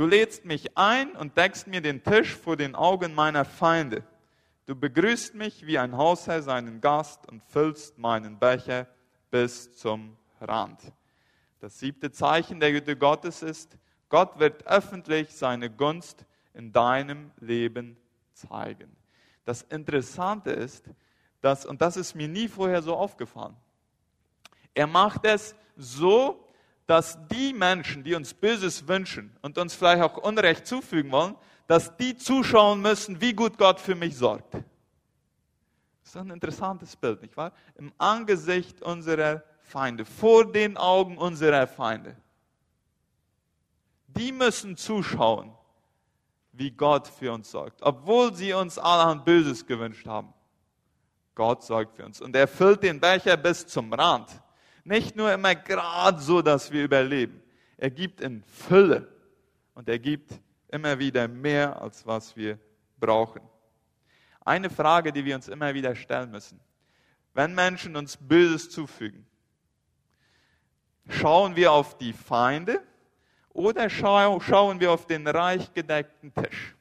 Du 0.00 0.06
lädst 0.06 0.46
mich 0.46 0.78
ein 0.78 1.14
und 1.14 1.36
deckst 1.36 1.66
mir 1.66 1.82
den 1.82 2.02
Tisch 2.02 2.34
vor 2.34 2.56
den 2.56 2.74
Augen 2.74 3.14
meiner 3.14 3.44
Feinde. 3.44 4.02
Du 4.64 4.74
begrüßt 4.74 5.34
mich 5.34 5.66
wie 5.66 5.76
ein 5.76 5.94
Hausherr 5.94 6.40
seinen 6.40 6.80
Gast 6.80 7.28
und 7.28 7.42
füllst 7.44 7.98
meinen 7.98 8.38
Becher 8.38 8.86
bis 9.30 9.76
zum 9.76 10.16
Rand. 10.40 10.80
Das 11.58 11.78
siebte 11.78 12.10
Zeichen 12.10 12.60
der 12.60 12.72
Güte 12.72 12.96
Gottes 12.96 13.42
ist, 13.42 13.76
Gott 14.08 14.38
wird 14.38 14.66
öffentlich 14.66 15.36
seine 15.36 15.68
Gunst 15.68 16.24
in 16.54 16.72
deinem 16.72 17.30
Leben 17.38 17.98
zeigen. 18.32 18.96
Das 19.44 19.60
Interessante 19.60 20.50
ist, 20.50 20.86
dass, 21.42 21.66
und 21.66 21.82
das 21.82 21.98
ist 21.98 22.14
mir 22.14 22.28
nie 22.28 22.48
vorher 22.48 22.80
so 22.80 22.96
aufgefallen, 22.96 23.54
er 24.72 24.86
macht 24.86 25.26
es 25.26 25.54
so, 25.76 26.42
dass 26.90 27.16
die 27.28 27.52
Menschen, 27.52 28.02
die 28.02 28.16
uns 28.16 28.34
Böses 28.34 28.88
wünschen 28.88 29.30
und 29.42 29.58
uns 29.58 29.74
vielleicht 29.74 30.02
auch 30.02 30.16
Unrecht 30.16 30.66
zufügen 30.66 31.12
wollen, 31.12 31.36
dass 31.68 31.96
die 31.96 32.16
zuschauen 32.16 32.82
müssen, 32.82 33.20
wie 33.20 33.32
gut 33.32 33.58
Gott 33.58 33.78
für 33.78 33.94
mich 33.94 34.16
sorgt. 34.16 34.54
Das 34.54 34.64
ist 36.06 36.16
ein 36.16 36.30
interessantes 36.30 36.96
Bild, 36.96 37.22
nicht 37.22 37.36
wahr? 37.36 37.52
Im 37.76 37.92
Angesicht 37.96 38.82
unserer 38.82 39.44
Feinde, 39.62 40.04
vor 40.04 40.50
den 40.50 40.76
Augen 40.76 41.16
unserer 41.16 41.68
Feinde. 41.68 42.16
Die 44.08 44.32
müssen 44.32 44.76
zuschauen, 44.76 45.52
wie 46.50 46.72
Gott 46.72 47.06
für 47.06 47.32
uns 47.32 47.52
sorgt, 47.52 47.82
obwohl 47.82 48.34
sie 48.34 48.52
uns 48.52 48.78
allerhand 48.78 49.24
Böses 49.24 49.64
gewünscht 49.64 50.08
haben. 50.08 50.34
Gott 51.36 51.62
sorgt 51.62 51.94
für 51.94 52.04
uns 52.04 52.20
und 52.20 52.34
er 52.34 52.48
füllt 52.48 52.82
den 52.82 52.98
Becher 52.98 53.36
bis 53.36 53.64
zum 53.64 53.92
Rand. 53.92 54.28
Nicht 54.84 55.16
nur 55.16 55.32
immer 55.32 55.54
gerade 55.54 56.20
so, 56.20 56.42
dass 56.42 56.70
wir 56.72 56.84
überleben. 56.84 57.42
Er 57.76 57.90
gibt 57.90 58.20
in 58.20 58.42
Fülle 58.44 59.08
und 59.74 59.88
er 59.88 59.98
gibt 59.98 60.32
immer 60.68 60.98
wieder 60.98 61.28
mehr, 61.28 61.80
als 61.80 62.06
was 62.06 62.36
wir 62.36 62.58
brauchen. 62.98 63.40
Eine 64.44 64.70
Frage, 64.70 65.12
die 65.12 65.24
wir 65.24 65.34
uns 65.34 65.48
immer 65.48 65.74
wieder 65.74 65.94
stellen 65.94 66.30
müssen. 66.30 66.60
Wenn 67.34 67.54
Menschen 67.54 67.96
uns 67.96 68.16
Böses 68.16 68.70
zufügen, 68.70 69.26
schauen 71.08 71.56
wir 71.56 71.72
auf 71.72 71.96
die 71.98 72.12
Feinde 72.12 72.82
oder 73.50 73.90
schauen 73.90 74.80
wir 74.80 74.92
auf 74.92 75.06
den 75.06 75.26
reich 75.26 75.72
gedeckten 75.72 76.32
Tisch? 76.34 76.74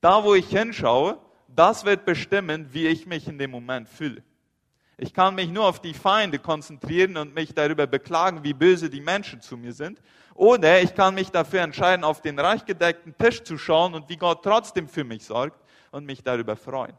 Da, 0.00 0.24
wo 0.24 0.34
ich 0.34 0.48
hinschaue, 0.48 1.20
das 1.54 1.84
wird 1.84 2.04
bestimmen, 2.04 2.72
wie 2.72 2.86
ich 2.86 3.06
mich 3.06 3.28
in 3.28 3.38
dem 3.38 3.50
Moment 3.50 3.88
fühle. 3.88 4.22
Ich 4.96 5.12
kann 5.12 5.34
mich 5.34 5.50
nur 5.50 5.64
auf 5.64 5.80
die 5.80 5.94
Feinde 5.94 6.38
konzentrieren 6.38 7.16
und 7.16 7.34
mich 7.34 7.54
darüber 7.54 7.86
beklagen, 7.86 8.44
wie 8.44 8.52
böse 8.52 8.88
die 8.88 9.00
Menschen 9.00 9.40
zu 9.40 9.56
mir 9.56 9.72
sind. 9.72 10.00
Oder 10.34 10.80
ich 10.80 10.94
kann 10.94 11.14
mich 11.14 11.30
dafür 11.30 11.62
entscheiden, 11.62 12.04
auf 12.04 12.20
den 12.20 12.38
reich 12.38 12.64
gedeckten 12.64 13.16
Tisch 13.16 13.42
zu 13.42 13.58
schauen 13.58 13.94
und 13.94 14.08
wie 14.08 14.16
Gott 14.16 14.42
trotzdem 14.44 14.88
für 14.88 15.04
mich 15.04 15.24
sorgt 15.24 15.60
und 15.90 16.04
mich 16.04 16.22
darüber 16.22 16.56
freuen. 16.56 16.96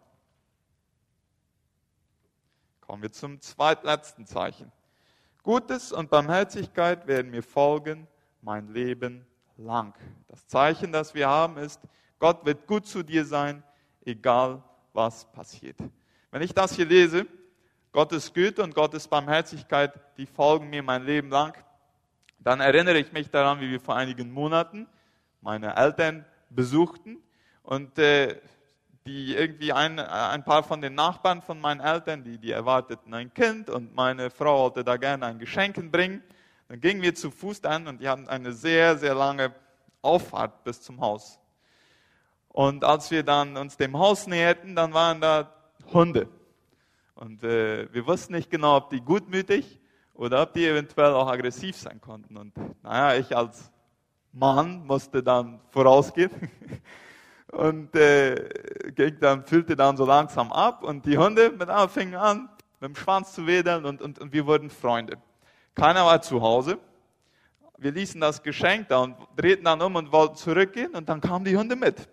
Kommen 2.81 3.01
wir 3.01 3.12
zum 3.12 3.39
zweitletzten 3.39 4.25
Zeichen. 4.25 4.72
Gutes 5.41 5.91
und 5.91 6.10
Barmherzigkeit 6.10 7.07
werden 7.07 7.31
mir 7.31 7.43
folgen 7.43 8.07
mein 8.41 8.67
Leben 8.67 9.25
lang. 9.57 9.93
Das 10.27 10.45
Zeichen, 10.48 10.91
das 10.91 11.13
wir 11.13 11.29
haben, 11.29 11.57
ist, 11.57 11.81
Gott 12.19 12.45
wird 12.45 12.67
gut 12.67 12.86
zu 12.86 13.03
dir 13.03 13.25
sein, 13.25 13.63
egal 14.05 14.63
was 14.93 15.25
passiert. 15.31 15.77
Wenn 16.31 16.41
ich 16.41 16.53
das 16.53 16.75
hier 16.75 16.86
lese, 16.86 17.25
Gottes 17.91 18.33
Güte 18.33 18.63
und 18.63 18.74
Gottes 18.74 19.07
Barmherzigkeit, 19.07 19.93
die 20.17 20.25
folgen 20.25 20.69
mir 20.69 20.81
mein 20.81 21.05
Leben 21.05 21.29
lang, 21.29 21.53
dann 22.39 22.60
erinnere 22.60 22.98
ich 22.98 23.12
mich 23.12 23.29
daran, 23.29 23.62
wie 23.62 23.69
wir 23.69 23.79
vor 23.79 23.95
einigen 23.95 24.31
Monaten 24.31 24.88
meine 25.41 25.75
Eltern 25.75 26.25
besuchten 26.50 27.17
und 27.62 27.98
äh, 28.00 28.39
die 29.05 29.36
irgendwie 29.36 29.74
ein, 29.74 30.00
ein 30.00 30.43
paar 30.43 30.63
von 30.63 30.81
den 30.81 30.95
Nachbarn 30.95 31.41
von 31.41 31.60
meinen 31.60 31.81
Eltern, 31.81 32.24
die, 32.24 32.38
die 32.38 32.51
erwarteten 32.51 33.13
ein 33.13 33.33
Kind 33.33 33.69
und 33.69 33.93
meine 33.93 34.29
Frau 34.29 34.63
wollte 34.63 34.83
da 34.83 34.98
gerne 34.98 35.25
ein 35.25 35.39
Geschenk 35.39 35.91
bringen. 35.91 36.24
Dann 36.69 36.79
gingen 36.79 37.01
wir 37.01 37.13
zu 37.13 37.29
Fuß 37.29 37.63
an 37.65 37.88
und 37.88 38.01
die 38.01 38.07
hatten 38.07 38.27
eine 38.27 38.53
sehr, 38.53 38.98
sehr 38.98 39.13
lange 39.13 39.53
Auffahrt 40.01 40.63
bis 40.63 40.81
zum 40.81 41.01
Haus. 41.01 41.39
Und 42.53 42.83
als 42.83 43.10
wir 43.10 43.24
dann 43.24 43.57
uns 43.57 43.77
dem 43.77 43.98
Haus 43.98 44.27
näherten, 44.27 44.75
dann 44.75 44.93
waren 44.93 45.19
da 45.19 45.51
Hunde. 45.91 46.29
Und 47.15 47.43
äh, 47.43 47.91
wir 47.91 48.05
wussten 48.05 48.33
nicht 48.33 48.51
genau, 48.51 48.77
ob 48.77 48.91
die 48.91 49.01
gutmütig 49.01 49.79
oder 50.13 50.43
ob 50.43 50.53
die 50.53 50.67
eventuell 50.67 51.13
auch 51.13 51.27
aggressiv 51.27 51.75
sein 51.75 52.00
konnten. 52.00 52.38
Und 52.38 52.53
naja, 52.83 53.19
ich 53.19 53.36
als 53.36 53.72
Mann 54.31 54.86
musste 54.86 55.24
dann 55.24 55.62
vorausgehen 55.72 56.29
und 57.51 57.95
äh, 57.95 58.91
ging 58.95 59.17
dann, 59.19 59.45
füllte 59.45 59.75
dann 59.75 59.98
so 59.98 60.05
langsam 60.05 60.51
ab 60.51 60.83
und 60.83 61.07
die 61.07 61.17
Hunde 61.17 61.50
mit 61.50 61.69
einmal 61.69 61.89
fingen 61.89 62.15
an, 62.15 62.50
mit 62.79 62.89
dem 62.89 62.95
Schwanz 62.95 63.33
zu 63.33 63.48
wedeln 63.48 63.83
und, 63.86 64.00
und, 64.00 64.19
und 64.19 64.31
wir 64.31 64.45
wurden 64.45 64.69
Freunde. 64.69 65.17
Keiner 65.74 66.05
war 66.05 66.22
zu 66.22 66.39
Hause. 66.39 66.77
Wir 67.79 67.91
ließen 67.91 68.22
das 68.22 68.43
Geschenk 68.43 68.89
da 68.89 69.00
und 69.00 69.15
drehten 69.36 69.65
dann 69.65 69.81
um 69.81 69.95
und 69.95 70.12
wollten 70.12 70.36
zurückgehen 70.36 70.93
und 70.93 71.10
dann 71.10 71.19
kamen 71.19 71.45
die 71.45 71.57
Hunde 71.57 71.75
mit. 71.75 72.07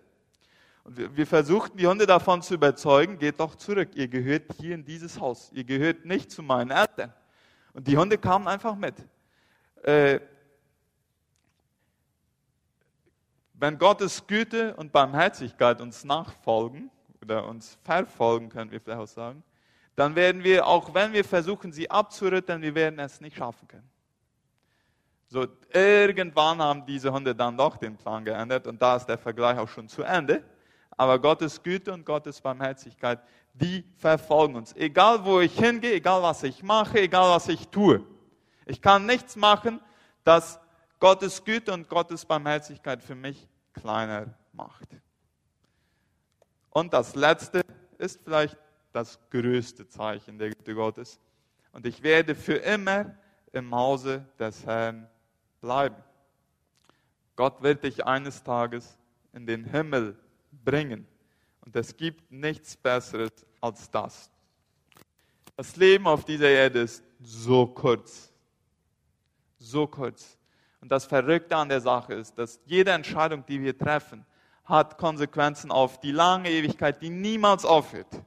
Wir, 0.92 1.16
wir 1.16 1.26
versuchten 1.26 1.78
die 1.78 1.87
Hunde 1.87 2.06
davon 2.06 2.42
zu 2.42 2.54
überzeugen, 2.54 3.18
geht 3.18 3.38
doch 3.38 3.54
zurück, 3.54 3.90
ihr 3.94 4.09
gehört 4.09 4.42
hier 4.59 4.75
in 4.75 4.85
dieses 4.85 5.20
Haus, 5.20 5.50
ihr 5.52 5.64
gehört 5.64 6.04
nicht 6.04 6.30
zu 6.30 6.42
meinen 6.42 6.70
Eltern. 6.70 7.12
Und 7.73 7.87
die 7.87 7.97
Hunde 7.97 8.18
kamen 8.18 8.49
einfach 8.49 8.75
mit. 8.75 8.94
Äh, 9.82 10.20
Wenn 13.61 13.76
Gottes 13.76 14.26
Güte 14.26 14.75
und 14.76 14.90
Barmherzigkeit 14.90 15.82
uns 15.82 16.02
nachfolgen 16.02 16.90
oder 17.20 17.47
uns 17.47 17.78
verfolgen, 17.85 18.49
können 18.49 18.70
wir 18.70 18.80
vielleicht 18.80 19.00
auch 19.00 19.06
sagen, 19.06 19.42
dann 19.97 20.14
werden 20.14 20.42
wir, 20.42 20.66
auch 20.66 20.94
wenn 20.94 21.12
wir 21.12 21.23
versuchen, 21.26 21.70
sie 21.70 21.90
abzurütteln, 21.90 22.62
wir 22.62 22.75
werden 22.75 22.99
es 22.99 23.20
nicht 23.20 23.37
schaffen 23.37 23.68
können. 23.68 23.90
So, 25.28 25.47
irgendwann 25.75 26.62
haben 26.62 26.87
diese 26.87 27.12
Hunde 27.12 27.35
dann 27.35 27.54
doch 27.59 27.76
den 27.76 27.99
Plan 27.99 28.25
geändert 28.25 28.66
und 28.66 28.80
da 28.80 28.97
ist 28.97 29.04
der 29.04 29.18
Vergleich 29.18 29.59
auch 29.59 29.68
schon 29.68 29.88
zu 29.88 30.04
Ende. 30.04 30.42
Aber 31.00 31.19
Gottes 31.19 31.62
Güte 31.62 31.95
und 31.95 32.04
Gottes 32.04 32.42
Barmherzigkeit, 32.42 33.23
die 33.54 33.87
verfolgen 33.97 34.57
uns. 34.57 34.76
Egal 34.76 35.25
wo 35.25 35.40
ich 35.40 35.59
hingehe, 35.59 35.95
egal 35.95 36.23
was 36.23 36.42
ich 36.42 36.62
mache, 36.62 37.00
egal 37.00 37.30
was 37.30 37.49
ich 37.49 37.69
tue. 37.69 38.04
Ich 38.66 38.83
kann 38.83 39.07
nichts 39.07 39.35
machen, 39.35 39.80
das 40.25 40.61
Gottes 40.99 41.42
Güte 41.42 41.73
und 41.73 41.88
Gottes 41.88 42.26
Barmherzigkeit 42.26 43.02
für 43.02 43.14
mich 43.14 43.49
kleiner 43.73 44.35
macht. 44.52 44.90
Und 46.69 46.92
das 46.92 47.14
letzte 47.14 47.62
ist 47.97 48.21
vielleicht 48.23 48.59
das 48.92 49.19
größte 49.30 49.88
Zeichen 49.88 50.38
der 50.38 50.50
Güte 50.50 50.75
Gottes. 50.75 51.19
Und 51.73 51.87
ich 51.87 52.02
werde 52.02 52.35
für 52.35 52.57
immer 52.57 53.14
im 53.52 53.75
Hause 53.75 54.26
des 54.38 54.66
Herrn 54.66 55.09
bleiben. 55.62 55.97
Gott 57.37 57.62
wird 57.62 57.85
dich 57.85 58.04
eines 58.04 58.42
Tages 58.42 58.99
in 59.33 59.47
den 59.47 59.64
Himmel 59.64 60.19
bringen. 60.64 61.06
Und 61.64 61.76
es 61.76 61.96
gibt 61.96 62.30
nichts 62.30 62.76
Besseres 62.76 63.32
als 63.60 63.90
das. 63.90 64.30
Das 65.56 65.76
Leben 65.76 66.06
auf 66.06 66.24
dieser 66.24 66.48
Erde 66.48 66.80
ist 66.80 67.02
so 67.20 67.66
kurz 67.66 68.30
so 69.60 69.86
kurz. 69.86 70.38
Und 70.80 70.90
das 70.90 71.04
Verrückte 71.04 71.56
an 71.56 71.68
der 71.68 71.80
Sache 71.80 72.14
ist, 72.14 72.36
dass 72.38 72.58
jede 72.64 72.90
Entscheidung, 72.90 73.44
die 73.46 73.60
wir 73.60 73.76
treffen, 73.76 74.24
hat 74.64 74.98
Konsequenzen 74.98 75.70
auf 75.70 76.00
die 76.00 76.12
lange 76.12 76.50
Ewigkeit, 76.50 77.00
die 77.02 77.10
niemals 77.10 77.64
aufhört. 77.64 78.22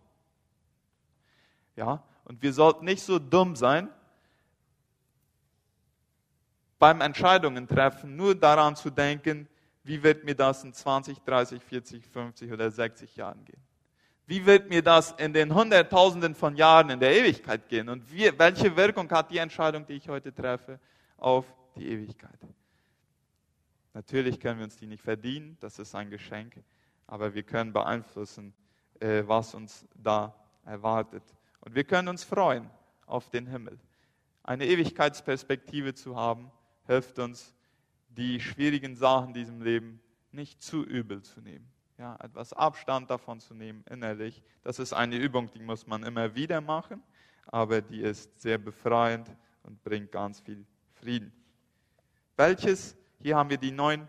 Ja, 1.76 2.04
und 2.26 2.42
wir 2.42 2.54
sollten 2.54 2.86
nicht 2.86 3.02
so 3.02 3.18
dumm 3.18 3.56
sein, 3.56 3.90
beim 6.78 7.02
Entscheidungen 7.02 7.68
treffen, 7.68 8.16
nur 8.16 8.36
daran 8.36 8.76
zu 8.76 8.92
denken, 8.92 9.48
wie 9.84 10.02
wird 10.02 10.24
mir 10.24 10.36
das 10.36 10.64
in 10.64 10.74
20, 10.74 11.20
30, 11.20 11.62
40, 11.62 12.06
50 12.08 12.52
oder 12.52 12.72
60 12.72 13.16
Jahren 13.16 13.44
gehen? 13.46 13.62
Wie 14.26 14.46
wird 14.46 14.70
mir 14.70 14.82
das 14.82 15.12
in 15.14 15.34
den 15.34 15.54
Hunderttausenden 15.54 16.34
von 16.34 16.56
Jahren 16.56 16.90
in 16.90 17.00
der 17.00 17.14
Ewigkeit 17.14 17.68
gehen? 17.68 17.90
Und 17.90 18.10
wie, 18.12 18.32
welche 18.38 18.76
Wirkung 18.78 19.10
hat 19.12 19.30
die 19.32 19.38
Entscheidung, 19.38 19.86
die 19.86 19.94
ich 19.94 20.08
heute 20.08 20.34
treffe, 20.34 20.80
auf 21.18 21.46
die 21.76 21.90
Ewigkeit? 21.90 22.40
Natürlich 23.94 24.40
können 24.40 24.60
wir 24.60 24.66
uns 24.66 24.78
die 24.78 24.88
nicht 24.88 25.04
verdienen, 25.04 25.58
das 25.60 25.78
ist 25.78 25.94
ein 25.94 26.10
Geschenk, 26.10 26.64
aber 27.06 27.34
wir 27.34 27.44
können 27.44 27.74
beeinflussen, 27.74 28.54
äh, 29.00 29.24
was 29.26 29.54
uns 29.54 29.86
da 29.94 30.34
erwartet. 30.66 31.24
Und 31.60 31.76
wir 31.76 31.84
können 31.84 32.08
uns 32.08 32.24
freuen 32.24 32.70
auf 33.06 33.30
den 33.30 33.46
Himmel. 33.48 33.78
Eine 34.42 34.66
Ewigkeitsperspektive 34.66 35.94
zu 35.94 36.16
haben, 36.16 36.52
hilft 36.88 37.20
uns, 37.20 37.54
die 38.18 38.40
schwierigen 38.40 38.96
Sachen 38.96 39.30
in 39.30 39.34
diesem 39.34 39.62
Leben 39.62 40.02
nicht 40.32 40.62
zu 40.62 40.84
übel 40.84 41.22
zu 41.22 41.42
nehmen. 41.42 41.70
Ja, 41.98 42.18
etwas 42.22 42.54
Abstand 42.54 43.10
davon 43.10 43.40
zu 43.40 43.54
nehmen 43.54 43.84
innerlich. 43.90 44.42
Das 44.64 44.80
ist 44.80 44.94
eine 44.94 45.16
Übung, 45.16 45.50
die 45.52 45.60
muss 45.60 45.86
man 45.86 46.04
immer 46.04 46.36
wieder 46.36 46.60
machen, 46.60 47.04
aber 47.46 47.82
die 47.82 48.02
ist 48.02 48.42
sehr 48.42 48.58
befreiend 48.58 49.30
und 49.64 49.84
bringt 49.84 50.12
ganz 50.12 50.40
viel 50.40 50.66
Frieden. 50.96 51.32
Welches, 52.36 52.98
hier 53.20 53.38
haben 53.38 53.50
wir 53.50 53.58
die 53.58 53.72
neun, 53.72 54.08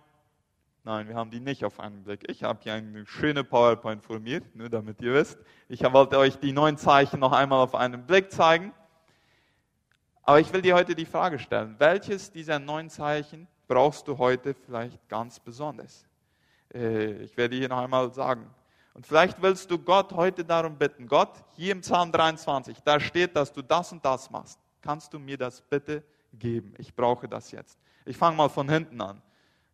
nein, 0.82 1.08
wir 1.08 1.14
haben 1.14 1.30
die 1.30 1.40
nicht 1.40 1.64
auf 1.64 1.78
einen 1.78 2.02
Blick. 2.04 2.24
Ich 2.28 2.42
habe 2.42 2.60
hier 2.62 2.72
eine 2.72 3.04
schöne 3.06 3.44
PowerPoint 3.44 4.02
formiert, 4.02 4.56
nur 4.56 4.70
damit 4.70 5.00
ihr 5.02 5.12
wisst. 5.12 5.38
Ich 5.68 5.82
wollte 5.82 6.18
euch 6.18 6.38
die 6.38 6.52
neun 6.52 6.78
Zeichen 6.78 7.20
noch 7.20 7.32
einmal 7.32 7.60
auf 7.60 7.74
einen 7.74 8.06
Blick 8.06 8.32
zeigen. 8.32 8.72
Aber 10.22 10.40
ich 10.40 10.50
will 10.54 10.62
dir 10.62 10.74
heute 10.74 10.94
die 10.94 11.04
Frage 11.04 11.38
stellen, 11.38 11.76
welches 11.78 12.32
dieser 12.32 12.58
neun 12.58 12.88
Zeichen 12.88 13.46
brauchst 13.66 14.06
du 14.08 14.16
heute 14.18 14.54
vielleicht 14.54 15.08
ganz 15.08 15.40
besonders? 15.40 16.06
Äh, 16.72 17.22
ich 17.22 17.36
werde 17.36 17.56
hier 17.56 17.68
noch 17.68 17.78
einmal 17.78 18.12
sagen. 18.12 18.48
Und 18.94 19.06
vielleicht 19.06 19.42
willst 19.42 19.70
du 19.70 19.78
Gott 19.78 20.12
heute 20.12 20.44
darum 20.44 20.76
bitten, 20.76 21.08
Gott, 21.08 21.42
hier 21.56 21.72
im 21.72 21.80
Psalm 21.80 22.12
23, 22.12 22.80
da 22.84 23.00
steht, 23.00 23.34
dass 23.34 23.52
du 23.52 23.60
das 23.60 23.90
und 23.90 24.04
das 24.04 24.30
machst. 24.30 24.58
Kannst 24.80 25.12
du 25.12 25.18
mir 25.18 25.36
das 25.36 25.60
bitte 25.60 26.04
geben? 26.32 26.74
Ich 26.78 26.94
brauche 26.94 27.26
das 27.26 27.50
jetzt. 27.50 27.78
Ich 28.04 28.16
fange 28.16 28.36
mal 28.36 28.48
von 28.48 28.68
hinten 28.68 29.00
an. 29.00 29.20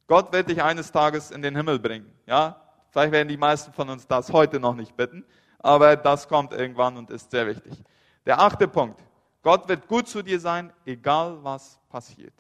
Gott 0.07 0.33
wird 0.33 0.49
dich 0.49 0.63
eines 0.63 0.91
Tages 0.91 1.31
in 1.31 1.43
den 1.43 1.55
Himmel 1.55 1.79
bringen. 1.79 2.11
Ja, 2.27 2.61
vielleicht 2.89 3.13
werden 3.13 3.29
die 3.29 3.37
meisten 3.37 3.73
von 3.73 3.91
uns 3.91 4.07
das 4.07 4.33
heute 4.33 4.59
noch 4.59 4.75
nicht 4.75 4.97
bitten, 4.97 5.25
aber 5.59 5.97
das 5.97 6.27
kommt 6.27 6.53
irgendwann 6.53 6.97
und 6.97 7.11
ist 7.11 7.31
sehr 7.31 7.47
wichtig. 7.47 7.75
Der 8.25 8.41
achte 8.41 8.67
Punkt. 8.67 9.01
Gott 9.43 9.69
wird 9.69 9.87
gut 9.87 10.09
zu 10.09 10.23
dir 10.23 10.41
sein, 10.41 10.73
egal 10.85 11.39
was 11.43 11.79
passiert. 11.89 12.35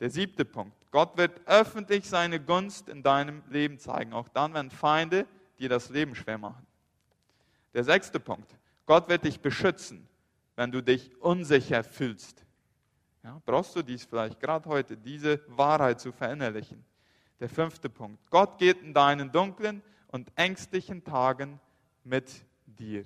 Der 0.00 0.10
siebte 0.10 0.46
Punkt. 0.46 0.74
Gott 0.90 1.16
wird 1.16 1.46
öffentlich 1.46 2.08
seine 2.08 2.40
Gunst 2.40 2.88
in 2.88 3.02
deinem 3.02 3.42
Leben 3.50 3.78
zeigen, 3.78 4.12
auch 4.12 4.28
dann, 4.28 4.54
wenn 4.54 4.70
Feinde 4.70 5.26
dir 5.58 5.68
das 5.68 5.90
Leben 5.90 6.14
schwer 6.14 6.38
machen. 6.38 6.66
Der 7.74 7.84
sechste 7.84 8.18
Punkt. 8.18 8.58
Gott 8.86 9.08
wird 9.08 9.24
dich 9.24 9.40
beschützen, 9.40 10.08
wenn 10.56 10.72
du 10.72 10.82
dich 10.82 11.14
unsicher 11.20 11.84
fühlst. 11.84 12.44
Ja, 13.22 13.40
brauchst 13.44 13.76
du 13.76 13.82
dies 13.82 14.04
vielleicht 14.04 14.40
gerade 14.40 14.68
heute, 14.68 14.96
diese 14.96 15.40
Wahrheit 15.46 16.00
zu 16.00 16.10
verinnerlichen? 16.10 16.84
Der 17.38 17.50
fünfte 17.50 17.88
Punkt. 17.90 18.28
Gott 18.30 18.58
geht 18.58 18.82
in 18.82 18.94
deinen 18.94 19.30
dunklen 19.30 19.82
und 20.08 20.32
ängstlichen 20.34 21.04
Tagen 21.04 21.60
mit 22.02 22.30
dir. 22.66 23.04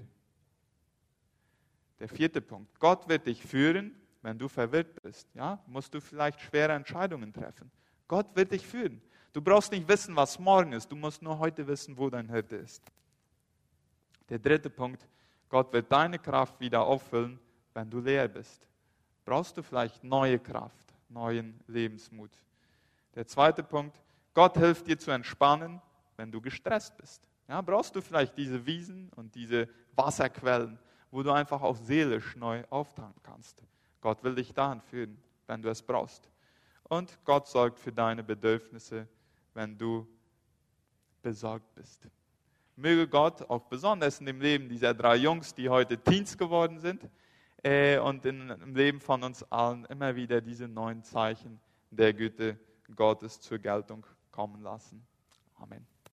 Der 1.99 2.09
vierte 2.09 2.41
Punkt. 2.41 2.79
Gott 2.79 3.09
wird 3.09 3.27
dich 3.27 3.45
führen 3.45 3.95
wenn 4.25 4.39
du 4.39 4.49
verwirrt 4.49 5.03
bist, 5.03 5.29
ja, 5.35 5.63
musst 5.67 5.93
du 5.93 6.01
vielleicht 6.01 6.41
schwere 6.41 6.73
Entscheidungen 6.73 7.31
treffen. 7.31 7.71
Gott 8.09 8.35
wird 8.35 8.53
dich 8.53 8.67
führen. 8.67 9.03
Du 9.35 9.43
brauchst 9.43 9.71
nicht 9.71 9.87
wissen, 9.87 10.17
was 10.17 10.39
morgen 10.39 10.73
ist. 10.73 10.91
Du 10.91 10.97
musst 10.97 11.21
nur 11.21 11.39
heute 11.39 11.67
wissen, 11.67 11.97
wo 11.99 12.09
dein 12.09 12.31
Hirte 12.31 12.57
ist. 12.57 12.83
Der 14.31 14.39
dritte 14.39 14.71
Punkt. 14.71 15.07
Gott 15.51 15.71
wird 15.75 15.93
deine 15.93 16.19
Kraft 16.19 16.59
wieder 16.59 16.87
auffüllen, 16.87 17.39
wenn 17.75 17.91
du 17.91 18.01
leer 18.01 18.27
bist. 18.29 18.67
Brauchst 19.27 19.59
du 19.59 19.63
vielleicht 19.63 20.03
neue 20.03 20.39
Kraft, 20.39 20.95
neuen 21.11 21.61
Lebensmut. 21.67 22.31
Der 23.15 23.27
zweite 23.27 23.63
Punkt. 23.63 24.01
Gott 24.33 24.57
hilft 24.57 24.87
dir 24.87 24.99
zu 24.99 25.11
entspannen, 25.11 25.83
wenn 26.17 26.33
du 26.33 26.41
gestresst 26.41 26.97
bist. 26.97 27.29
Ja, 27.47 27.61
brauchst 27.61 27.95
du 27.95 28.01
vielleicht 28.01 28.39
diese 28.39 28.65
Wiesen 28.65 29.11
und 29.17 29.35
diese 29.35 29.69
Wasserquellen, 29.95 30.79
wo 31.11 31.23
du 31.23 31.31
einfach 31.31 31.61
auch 31.61 31.77
seelisch 31.77 32.35
neu 32.37 32.65
auftanken 32.71 33.23
kannst. 33.23 33.63
Gott 34.05 34.23
will 34.23 34.35
dich 34.35 34.53
dahin 34.53 34.83
führen, 34.83 35.17
wenn 35.47 35.63
du 35.63 35.71
es 35.71 35.81
brauchst. 35.81 36.29
Und 36.83 37.19
Gott 37.25 37.49
sorgt 37.49 37.81
für 37.81 37.91
deine 37.91 38.23
Bedürfnisse, 38.23 39.09
wenn 39.55 39.79
du 39.79 40.07
besorgt 41.23 41.75
bist. 41.75 42.07
Möge 42.77 43.09
Gott 43.09 43.41
auch 43.49 43.63
besonders 43.63 44.21
in 44.21 44.27
dem 44.27 44.43
Leben 44.43 44.69
dieser 44.69 44.93
drei 44.93 45.17
Jungs, 45.17 45.55
die 45.55 45.71
heute 45.71 45.97
Teens 45.97 46.37
geworden 46.37 46.81
sind, 46.81 47.09
äh, 47.63 47.99
und 47.99 48.27
in, 48.27 48.51
im 48.51 48.77
Leben 48.77 49.01
von 49.01 49.23
uns 49.23 49.43
allen 49.45 49.87
immer 49.87 50.15
wieder 50.15 50.43
diese 50.43 50.69
neuen 50.69 51.03
Zeichen 51.03 51.59
der 51.91 52.13
Güte 52.13 52.59
Gottes 52.95 53.41
zur 53.41 53.59
Geltung 53.59 54.05
kommen 54.31 54.61
lassen. 54.61 55.03
Amen. 55.55 55.94